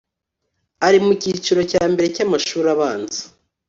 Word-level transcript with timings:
ari 0.87 0.97
mu 1.05 1.13
kiciro 1.21 1.61
cya 1.71 1.83
mbere 1.91 2.07
cy’amashuri 2.15 2.67
abanza 2.75 3.21